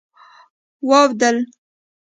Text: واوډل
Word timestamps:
واوډل 0.87 1.37